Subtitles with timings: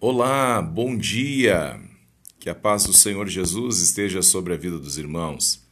[0.00, 1.76] Olá, bom dia.
[2.38, 5.66] Que a paz do Senhor Jesus esteja sobre a vida dos irmãos.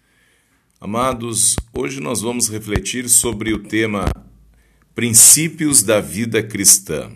[0.81, 4.11] Amados, hoje nós vamos refletir sobre o tema
[4.97, 7.13] Princípios da vida cristã.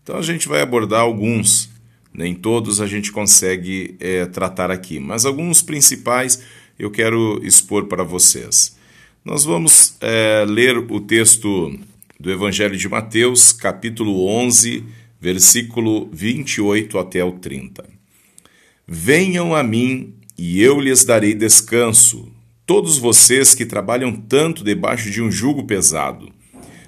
[0.00, 1.70] Então a gente vai abordar alguns,
[2.12, 6.40] nem todos a gente consegue é, tratar aqui, mas alguns principais
[6.78, 8.76] eu quero expor para vocês.
[9.24, 11.76] Nós vamos é, ler o texto
[12.20, 14.84] do Evangelho de Mateus, capítulo 11,
[15.24, 17.82] versículo 28 até o 30.
[18.86, 22.30] Venham a mim e eu lhes darei descanso,
[22.66, 26.30] todos vocês que trabalham tanto debaixo de um jugo pesado.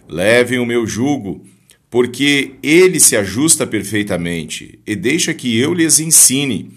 [0.06, 1.46] Levem o meu jugo,
[1.88, 6.70] porque ele se ajusta perfeitamente, e deixa que eu lhes ensine,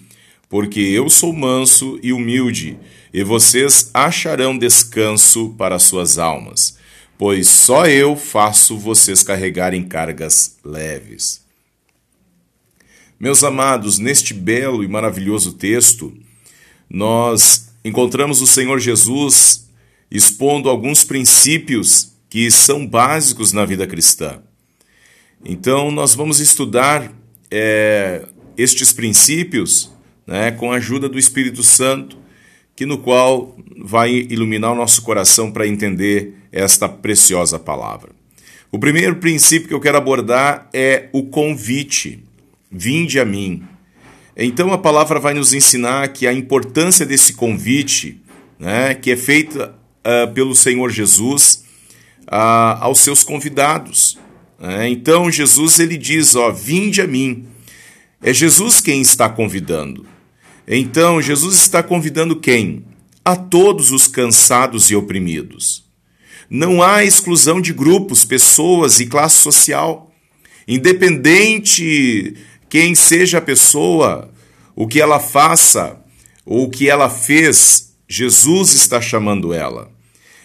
[0.48, 2.78] porque eu sou manso e humilde,
[3.14, 6.78] e vocês acharão descanso para suas almas,
[7.18, 11.49] pois só eu faço vocês carregarem cargas leves.
[13.20, 16.14] Meus amados, neste belo e maravilhoso texto,
[16.90, 19.68] nós encontramos o Senhor Jesus
[20.10, 24.42] expondo alguns princípios que são básicos na vida cristã.
[25.44, 27.12] Então, nós vamos estudar
[27.52, 28.26] é,
[28.58, 29.92] estes princípios
[30.26, 32.18] né, com a ajuda do Espírito Santo,
[32.74, 38.12] que no qual vai iluminar o nosso coração para entender esta preciosa palavra.
[38.72, 42.29] O primeiro princípio que eu quero abordar é o convite.
[42.72, 43.64] Vinde a mim.
[44.36, 48.22] Então a palavra vai nos ensinar que a importância desse convite,
[48.58, 51.64] né, que é feita uh, pelo Senhor Jesus
[52.28, 54.18] uh, aos seus convidados.
[54.60, 54.90] Né?
[54.90, 57.48] Então Jesus ele diz, ó, vinde a mim.
[58.22, 60.06] É Jesus quem está convidando.
[60.72, 62.86] Então, Jesus está convidando quem?
[63.26, 65.84] A todos os cansados e oprimidos.
[66.48, 70.14] Não há exclusão de grupos, pessoas e classe social.
[70.68, 72.36] Independente
[72.70, 74.30] quem seja a pessoa,
[74.76, 76.00] o que ela faça,
[76.46, 79.92] ou o que ela fez, Jesus está chamando ela.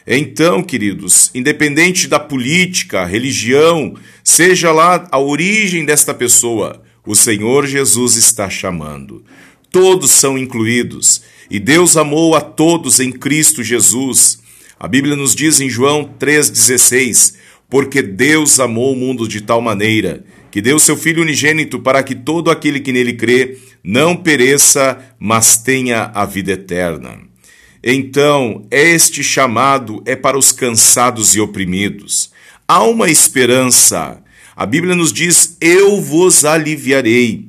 [0.07, 8.17] Então, queridos, independente da política, religião, seja lá a origem desta pessoa, o Senhor Jesus
[8.17, 9.25] está chamando
[9.75, 11.23] todos são incluídos.
[11.51, 14.39] E Deus amou a todos em Cristo Jesus.
[14.79, 17.35] A Bíblia nos diz em João 3,16:
[17.69, 22.15] Porque Deus amou o mundo de tal maneira que deu seu Filho unigênito para que
[22.15, 27.19] todo aquele que nele crê não pereça, mas tenha a vida eterna.
[27.83, 32.31] Então, este chamado é para os cansados e oprimidos.
[32.69, 34.23] Há uma esperança.
[34.55, 37.49] A Bíblia nos diz: Eu vos aliviarei.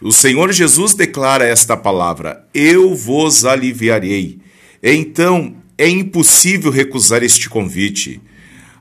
[0.00, 4.38] O Senhor Jesus declara esta palavra: Eu vos aliviarei.
[4.80, 8.20] Então, é impossível recusar este convite.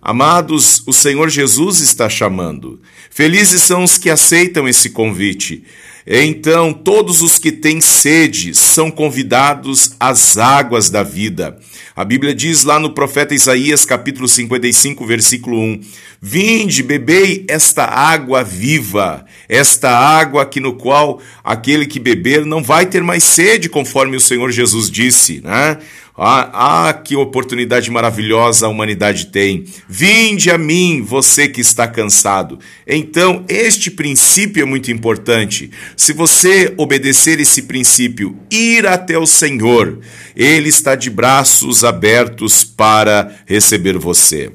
[0.07, 2.79] Amados, o Senhor Jesus está chamando.
[3.09, 5.63] Felizes são os que aceitam esse convite.
[6.05, 11.57] Então, todos os que têm sede são convidados às águas da vida.
[11.95, 15.79] A Bíblia diz lá no profeta Isaías, capítulo 55, versículo 1:
[16.21, 22.85] Vinde, bebei esta água viva, esta água que no qual aquele que beber não vai
[22.85, 25.77] ter mais sede, conforme o Senhor Jesus disse, né?
[26.17, 29.65] Ah, ah, que oportunidade maravilhosa a humanidade tem.
[29.87, 32.57] Vinde a mim, você que está cansado.
[32.87, 35.69] Então, este princípio é muito importante.
[35.97, 39.99] Se você obedecer esse princípio, ir até o Senhor,
[40.33, 44.51] Ele está de braços abertos para receber você.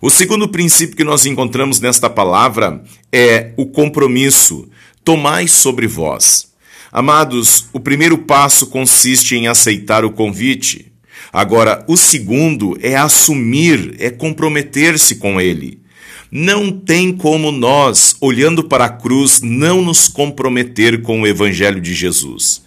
[0.00, 4.68] O segundo princípio que nós encontramos nesta palavra é o compromisso.
[5.02, 6.52] Tomai sobre vós.
[6.92, 10.92] Amados, o primeiro passo consiste em aceitar o convite.
[11.32, 15.80] Agora, o segundo é assumir, é comprometer-se com ele.
[16.30, 21.94] Não tem como nós, olhando para a cruz, não nos comprometer com o Evangelho de
[21.94, 22.63] Jesus.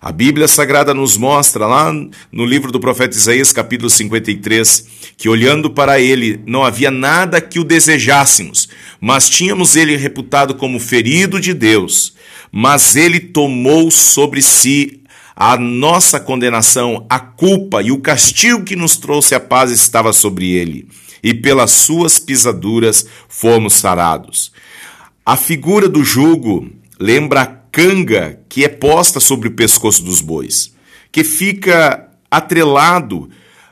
[0.00, 1.92] A Bíblia Sagrada nos mostra, lá
[2.30, 4.86] no livro do profeta Isaías, capítulo 53,
[5.16, 8.68] que olhando para ele não havia nada que o desejássemos,
[9.00, 12.14] mas tínhamos ele reputado como ferido de Deus
[12.58, 15.02] mas ele tomou sobre si
[15.34, 20.52] a nossa condenação, a culpa e o castigo que nos trouxe a paz estava sobre
[20.52, 20.88] ele,
[21.22, 24.50] e pelas suas pisaduras fomos sarados.
[25.24, 30.72] A figura do jugo lembra a canga que é posta sobre o pescoço dos bois,
[31.12, 33.28] que fica atrelado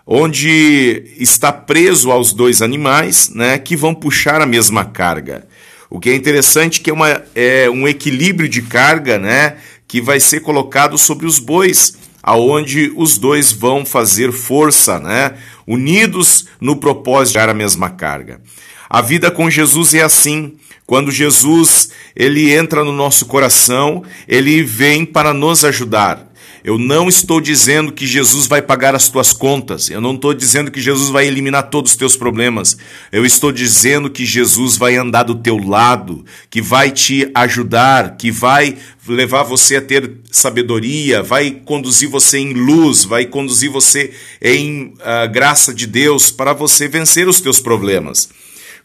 [0.06, 5.46] onde está preso aos dois animais, né, que vão puxar a mesma carga.
[5.88, 9.56] O que é interessante que é, uma, é um equilíbrio de carga, né,
[9.88, 15.32] que vai ser colocado sobre os bois, aonde os dois vão fazer força, né,
[15.66, 18.42] unidos no propósito de dar a mesma carga.
[18.90, 20.58] A vida com Jesus é assim.
[20.86, 26.34] Quando Jesus ele entra no nosso coração, ele vem para nos ajudar.
[26.64, 29.90] Eu não estou dizendo que Jesus vai pagar as tuas contas.
[29.90, 32.78] Eu não estou dizendo que Jesus vai eliminar todos os teus problemas.
[33.12, 38.31] Eu estou dizendo que Jesus vai andar do teu lado, que vai te ajudar, que
[38.31, 44.94] vai levar você a ter sabedoria, vai conduzir você em luz, vai conduzir você em
[45.00, 48.31] uh, graça de Deus para você vencer os teus problemas.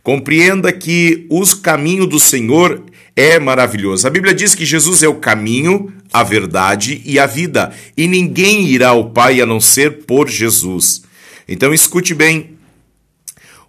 [0.03, 2.83] Compreenda que o caminho do Senhor
[3.15, 4.07] é maravilhoso.
[4.07, 8.65] A Bíblia diz que Jesus é o caminho, a verdade e a vida, e ninguém
[8.67, 11.03] irá ao Pai a não ser por Jesus.
[11.47, 12.51] Então escute bem.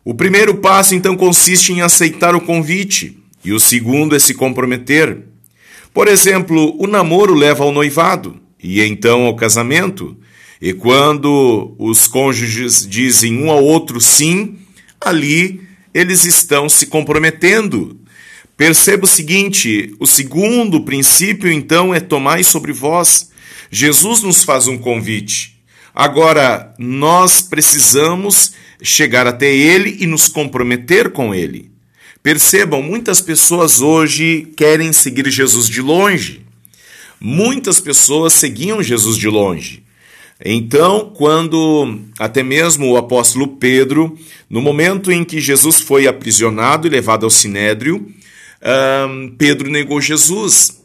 [0.04, 5.18] O primeiro passo então consiste em aceitar o convite, e o segundo é se comprometer.
[5.92, 10.16] Por exemplo, o namoro leva ao noivado e então ao casamento.
[10.62, 14.58] E quando os cônjuges dizem um ao outro sim,
[15.00, 15.60] ali
[15.94, 17.98] eles estão se comprometendo.
[18.56, 23.30] Perceba o seguinte: o segundo princípio, então, é tomai sobre vós.
[23.70, 25.60] Jesus nos faz um convite.
[25.94, 28.52] Agora, nós precisamos
[28.82, 31.70] chegar até Ele e nos comprometer com Ele.
[32.22, 36.44] Percebam, muitas pessoas hoje querem seguir Jesus de longe.
[37.18, 39.82] Muitas pessoas seguiam Jesus de longe.
[40.42, 44.16] Então, quando até mesmo o apóstolo Pedro,
[44.48, 48.06] no momento em que Jesus foi aprisionado e levado ao sinédrio,
[49.08, 50.80] um, Pedro negou Jesus.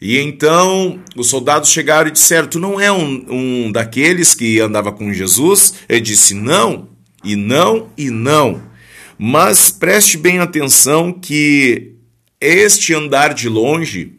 [0.00, 4.92] E então os soldados chegaram e disseram: Tu não é um, um daqueles que andava
[4.92, 5.74] com Jesus?
[5.88, 6.88] Ele disse: Não,
[7.24, 8.62] e não, e não.
[9.18, 11.92] Mas preste bem atenção que
[12.40, 14.14] este andar de longe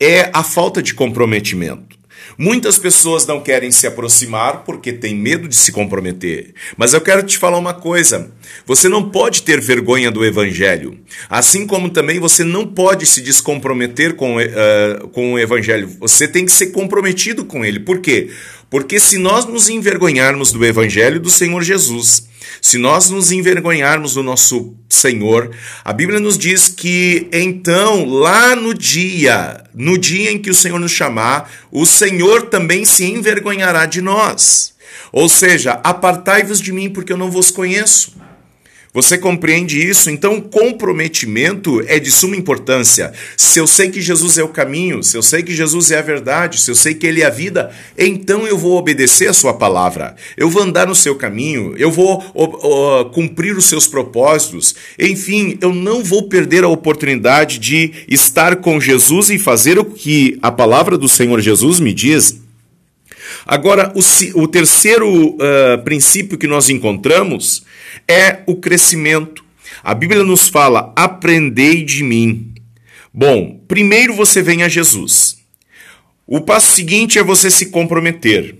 [0.00, 1.87] é a falta de comprometimento.
[2.40, 6.54] Muitas pessoas não querem se aproximar porque têm medo de se comprometer.
[6.76, 8.30] Mas eu quero te falar uma coisa:
[8.64, 10.96] você não pode ter vergonha do Evangelho.
[11.28, 15.90] Assim como também você não pode se descomprometer com, uh, com o Evangelho.
[15.98, 17.80] Você tem que ser comprometido com ele.
[17.80, 18.30] Por quê?
[18.70, 22.28] Porque se nós nos envergonharmos do Evangelho do Senhor Jesus,
[22.60, 25.50] se nós nos envergonharmos do nosso Senhor,
[25.84, 30.78] a Bíblia nos diz que então, lá no dia, no dia em que o Senhor
[30.78, 34.74] nos chamar, o Senhor também se envergonhará de nós.
[35.10, 38.17] Ou seja, apartai-vos de mim, porque eu não vos conheço.
[38.98, 40.10] Você compreende isso?
[40.10, 43.12] Então, comprometimento é de suma importância.
[43.36, 46.02] Se eu sei que Jesus é o caminho, se eu sei que Jesus é a
[46.02, 49.54] verdade, se eu sei que Ele é a vida, então eu vou obedecer a Sua
[49.54, 50.16] palavra.
[50.36, 52.20] Eu vou andar no seu caminho, eu vou
[53.12, 54.74] cumprir os seus propósitos.
[54.98, 60.40] Enfim, eu não vou perder a oportunidade de estar com Jesus e fazer o que
[60.42, 62.47] a palavra do Senhor Jesus me diz.
[63.50, 67.64] Agora, o, o terceiro uh, princípio que nós encontramos
[68.06, 69.42] é o crescimento.
[69.82, 72.52] A Bíblia nos fala: aprendei de mim.
[73.12, 75.38] Bom, primeiro você vem a Jesus.
[76.26, 78.54] O passo seguinte é você se comprometer.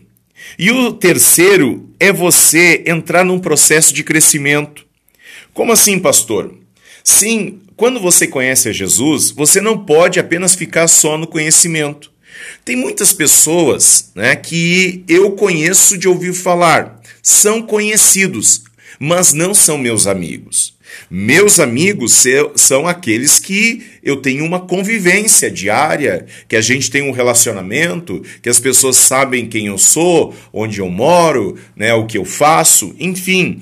[0.58, 4.86] E o terceiro é você entrar num processo de crescimento.
[5.52, 6.54] Como assim, pastor?
[7.04, 12.10] Sim, quando você conhece a Jesus, você não pode apenas ficar só no conhecimento.
[12.64, 18.62] Tem muitas pessoas né, que eu conheço de ouvir falar, são conhecidos,
[18.98, 20.77] mas não são meus amigos.
[21.10, 22.24] Meus amigos
[22.56, 28.48] são aqueles que eu tenho uma convivência diária, que a gente tem um relacionamento, que
[28.48, 33.60] as pessoas sabem quem eu sou, onde eu moro, né, o que eu faço, enfim,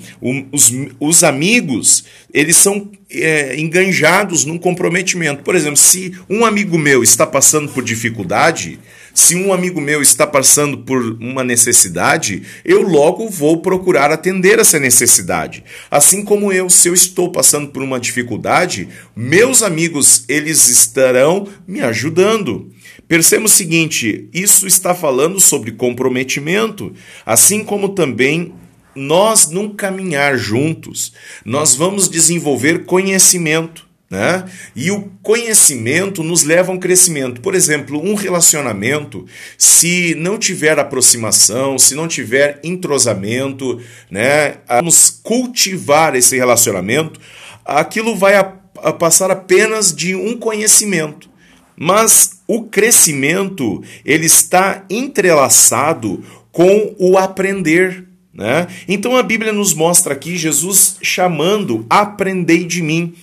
[0.53, 5.43] os, os amigos eles são é, enganjados num comprometimento.
[5.43, 8.79] Por exemplo, se um amigo meu está passando por dificuldade,
[9.17, 14.79] se um amigo meu está passando por uma necessidade, eu logo vou procurar atender essa
[14.79, 15.65] necessidade.
[15.91, 21.81] Assim como eu, se eu estou passando por uma dificuldade, meus amigos, eles estarão me
[21.81, 22.71] ajudando.
[23.09, 26.93] Perceba o seguinte: isso está falando sobre comprometimento,
[27.25, 28.53] assim como também
[28.95, 33.87] nós não caminhar juntos, nós vamos desenvolver conhecimento.
[34.09, 34.45] Né?
[34.75, 37.41] E o conhecimento nos leva a um crescimento.
[37.41, 39.27] Por exemplo, um relacionamento,
[39.59, 44.59] se não tiver aproximação, se não tiver entrosamento, né?
[44.69, 47.21] vamos cultivar esse relacionamento,
[47.65, 51.29] aquilo vai a, a passar apenas de um conhecimento.
[51.77, 58.07] Mas o crescimento ele está entrelaçado com o aprender.
[58.33, 58.67] Né?
[58.89, 63.15] Então a Bíblia nos mostra aqui Jesus chamando: aprendei de mim.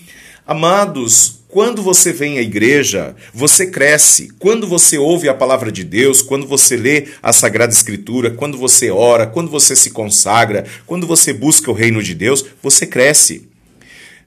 [0.45, 4.29] Amados, quando você vem à igreja, você cresce.
[4.39, 8.91] Quando você ouve a palavra de Deus, quando você lê a Sagrada Escritura, quando você
[8.91, 13.47] ora, quando você se consagra, quando você busca o reino de Deus, você cresce.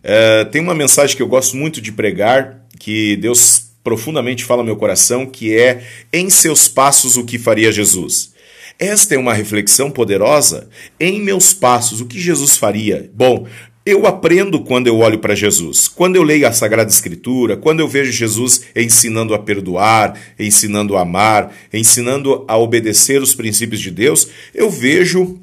[0.03, 4.77] Uh, tem uma mensagem que eu gosto muito de pregar, que Deus profundamente fala meu
[4.77, 8.33] coração, que é em seus passos o que faria Jesus.
[8.79, 10.69] Esta é uma reflexão poderosa.
[10.99, 13.11] Em meus passos, o que Jesus faria?
[13.15, 13.47] Bom,
[13.87, 15.87] eu aprendo quando eu olho para Jesus.
[15.87, 21.02] Quando eu leio a Sagrada Escritura, quando eu vejo Jesus ensinando a perdoar, ensinando a
[21.02, 25.40] amar, ensinando a obedecer os princípios de Deus, eu vejo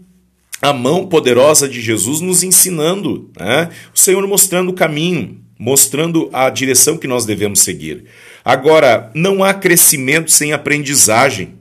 [0.62, 3.69] a mão poderosa de Jesus nos ensinando, né?
[3.95, 8.03] o Senhor mostrando o caminho, mostrando a direção que nós devemos seguir.
[8.43, 11.53] Agora, não há crescimento sem aprendizagem.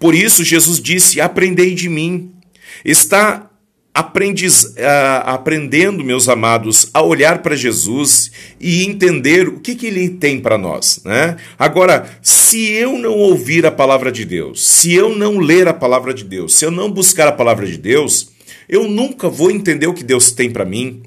[0.00, 2.32] Por isso, Jesus disse: Aprendei de mim.
[2.84, 3.50] Está
[3.96, 10.10] aprendiz, uh, aprendendo, meus amados, a olhar para Jesus e entender o que, que ele
[10.10, 11.00] tem para nós.
[11.02, 11.38] Né?
[11.58, 16.12] Agora, se eu não ouvir a palavra de Deus, se eu não ler a palavra
[16.12, 18.32] de Deus, se eu não buscar a palavra de Deus,
[18.68, 21.02] eu nunca vou entender o que Deus tem para mim.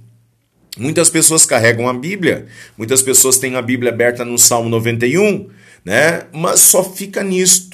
[0.76, 5.48] Muitas pessoas carregam a Bíblia, muitas pessoas têm a Bíblia aberta no Salmo 91,
[5.86, 6.24] né?
[6.34, 7.69] mas só fica nisto.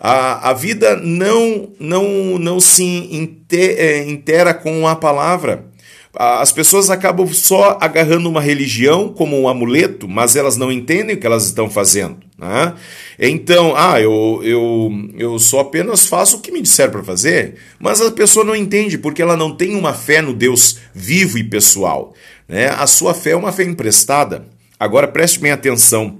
[0.00, 5.68] A, a vida não, não, não se é, intera com a palavra.
[6.12, 11.20] As pessoas acabam só agarrando uma religião como um amuleto, mas elas não entendem o
[11.20, 12.16] que elas estão fazendo.
[12.36, 12.74] Né?
[13.16, 18.00] Então, ah, eu, eu, eu só apenas faço o que me disseram para fazer, mas
[18.00, 22.12] a pessoa não entende porque ela não tem uma fé no Deus vivo e pessoal.
[22.48, 22.68] Né?
[22.70, 24.46] A sua fé é uma fé emprestada.
[24.80, 26.19] Agora preste bem atenção.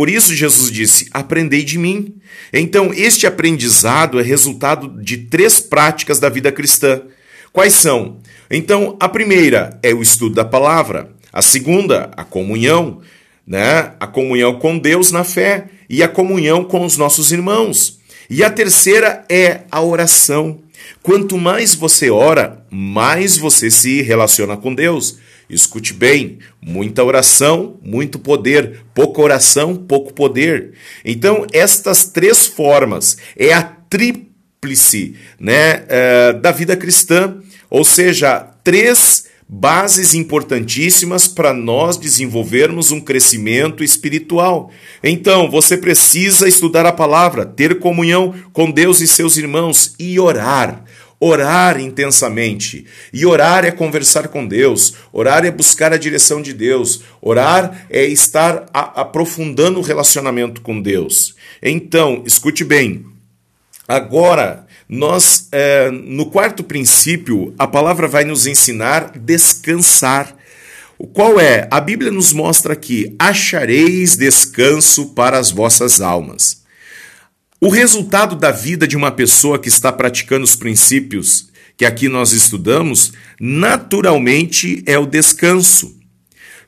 [0.00, 2.14] Por isso Jesus disse: Aprendei de mim.
[2.54, 7.02] Então, este aprendizado é resultado de três práticas da vida cristã.
[7.52, 8.16] Quais são?
[8.50, 13.02] Então, a primeira é o estudo da palavra, a segunda, a comunhão,
[13.46, 13.92] né?
[14.00, 18.00] A comunhão com Deus na fé e a comunhão com os nossos irmãos.
[18.30, 20.60] E a terceira é a oração.
[21.02, 25.18] Quanto mais você ora, mais você se relaciona com Deus.
[25.50, 30.72] Escute bem: muita oração, muito poder, pouca oração, pouco poder.
[31.04, 37.38] Então, estas três formas é a tríplice né, é, da vida cristã,
[37.68, 44.70] ou seja, três bases importantíssimas para nós desenvolvermos um crescimento espiritual.
[45.02, 50.84] Então, você precisa estudar a palavra, ter comunhão com Deus e seus irmãos e orar
[51.20, 52.86] orar intensamente.
[53.12, 58.04] E orar é conversar com Deus, orar é buscar a direção de Deus, orar é
[58.04, 61.36] estar aprofundando o relacionamento com Deus.
[61.62, 63.04] Então, escute bem.
[63.86, 70.34] Agora, nós, é, no quarto princípio, a palavra vai nos ensinar descansar.
[70.96, 71.68] O qual é?
[71.70, 76.62] A Bíblia nos mostra que achareis descanso para as vossas almas.
[77.62, 82.32] O resultado da vida de uma pessoa que está praticando os princípios que aqui nós
[82.32, 85.94] estudamos, naturalmente é o descanso.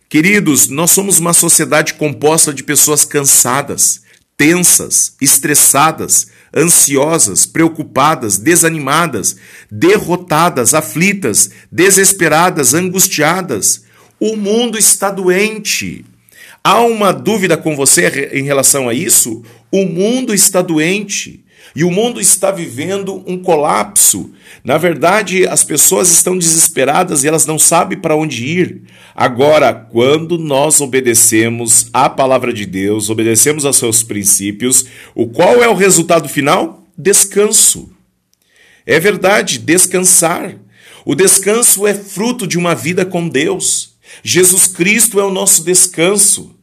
[0.06, 4.02] Queridos, nós somos uma sociedade composta de pessoas cansadas,
[4.36, 9.36] tensas, estressadas, ansiosas, preocupadas, desanimadas,
[9.70, 13.84] derrotadas, aflitas, desesperadas, angustiadas.
[14.20, 16.04] O mundo está doente.
[16.62, 19.42] Há uma dúvida com você em relação a isso?
[19.72, 21.42] O mundo está doente
[21.74, 24.30] e o mundo está vivendo um colapso.
[24.62, 28.82] Na verdade, as pessoas estão desesperadas e elas não sabem para onde ir.
[29.14, 35.68] Agora, quando nós obedecemos à palavra de Deus, obedecemos aos seus princípios, o qual é
[35.68, 36.84] o resultado final?
[36.96, 37.90] Descanso.
[38.84, 40.56] É verdade, descansar.
[41.04, 43.94] O descanso é fruto de uma vida com Deus.
[44.22, 46.54] Jesus Cristo é o nosso descanso.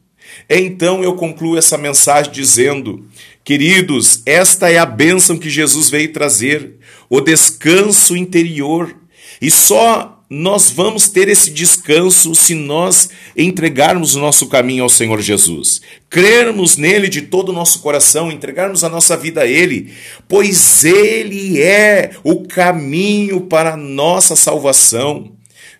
[0.50, 3.06] Então eu concluo essa mensagem dizendo:
[3.44, 6.74] queridos, esta é a bênção que Jesus veio trazer,
[7.08, 8.92] o descanso interior.
[9.40, 15.20] E só nós vamos ter esse descanso se nós entregarmos o nosso caminho ao Senhor
[15.20, 19.92] Jesus, crermos nele de todo o nosso coração, entregarmos a nossa vida a Ele,
[20.28, 25.32] pois Ele é o caminho para a nossa salvação.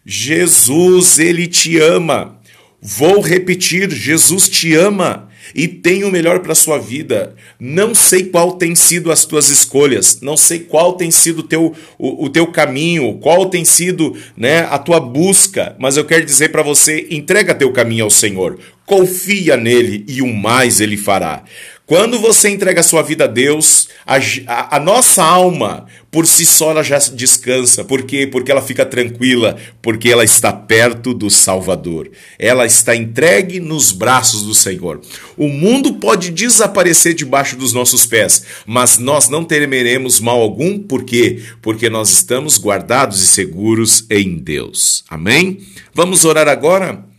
[0.04, 2.39] Jesus, ele te ama.
[2.82, 7.34] Vou repetir, Jesus te ama e tem o melhor para a sua vida.
[7.58, 12.25] Não sei qual tem sido as tuas escolhas, não sei qual tem sido teu, o,
[12.25, 16.62] o teu caminho, qual tem sido né, a tua busca, mas eu quero dizer para
[16.62, 21.44] você: entrega teu caminho ao Senhor, confia nele e o mais ele fará.
[21.90, 26.70] Quando você entrega a sua vida a Deus, a, a, nossa alma, por si só,
[26.70, 27.82] ela já descansa.
[27.82, 28.28] Por quê?
[28.28, 32.09] Porque ela fica tranquila, porque ela está perto do Salvador.
[32.38, 35.00] Ela está entregue nos braços do Senhor.
[35.37, 40.78] O mundo pode desaparecer debaixo dos nossos pés, mas nós não temeremos mal algum.
[40.78, 41.42] Por quê?
[41.61, 45.02] Porque nós estamos guardados e seguros em Deus.
[45.11, 45.59] Amém?
[45.92, 47.10] Vamos orar agora?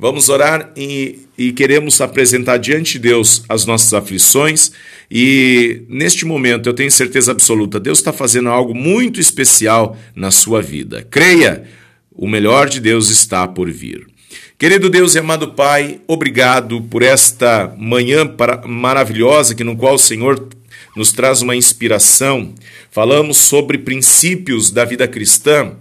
[0.00, 4.70] Vamos orar e, e, queremos apresentar diante de Deus as nossas aflições.
[5.10, 10.62] E neste momento eu tenho certeza absoluta, Deus está fazendo algo muito especial na sua
[10.62, 11.04] vida.
[11.10, 11.64] Creia,
[12.12, 14.06] o melhor de Deus está por vir.
[14.56, 18.32] Querido Deus e amado Pai, obrigado por esta manhã
[18.68, 20.48] maravilhosa que no qual o Senhor
[20.94, 22.54] nos traz uma inspiração.
[22.92, 25.76] Falamos sobre princípios da vida cristã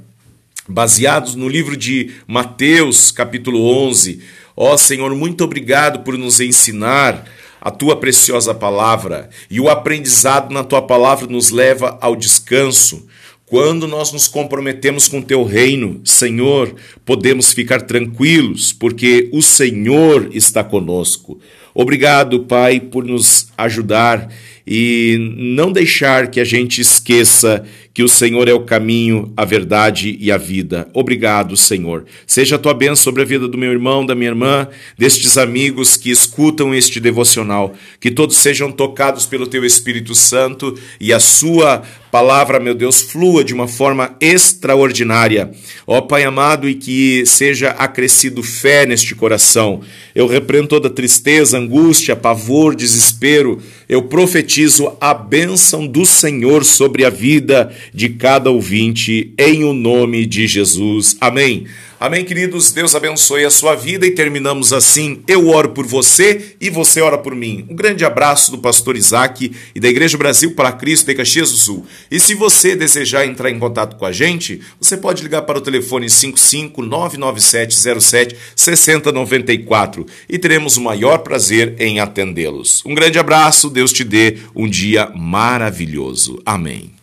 [0.67, 4.19] baseados no livro de Mateus, capítulo 11.
[4.55, 7.25] Ó oh, Senhor, muito obrigado por nos ensinar
[7.61, 13.07] a tua preciosa palavra, e o aprendizado na tua palavra nos leva ao descanso.
[13.45, 20.63] Quando nós nos comprometemos com teu reino, Senhor, podemos ficar tranquilos, porque o Senhor está
[20.63, 21.39] conosco.
[21.79, 24.33] Obrigado, Pai, por nos ajudar
[24.65, 27.63] e não deixar que a gente esqueça
[27.97, 30.87] que o Senhor é o caminho, a verdade e a vida.
[30.93, 32.05] Obrigado, Senhor.
[32.27, 35.97] Seja a tua bênção sobre a vida do meu irmão, da minha irmã, destes amigos
[35.97, 37.73] que escutam este devocional.
[37.99, 41.81] Que todos sejam tocados pelo teu Espírito Santo e a sua
[42.11, 45.49] palavra, meu Deus, flua de uma forma extraordinária.
[45.87, 49.81] Ó Pai amado, e que seja acrescido fé neste coração.
[50.13, 53.61] Eu repreendo toda tristeza, angústia, pavor, desespero.
[53.89, 60.25] Eu profetizo a bênção do Senhor sobre a vida de cada ouvinte, em o nome
[60.25, 61.17] de Jesus.
[61.19, 61.65] Amém.
[61.99, 62.71] Amém, queridos.
[62.71, 65.23] Deus abençoe a sua vida e terminamos assim.
[65.27, 67.65] Eu oro por você e você ora por mim.
[67.67, 71.57] Um grande abraço do pastor Isaac e da Igreja Brasil para Cristo de Caxias do
[71.57, 71.87] Sul.
[72.11, 75.61] E se você desejar entrar em contato com a gente, você pode ligar para o
[75.61, 82.83] telefone 55 99707 6094 e teremos o maior prazer em atendê-los.
[82.85, 86.39] Um grande abraço, Deus te dê um dia maravilhoso.
[86.45, 86.96] Amém.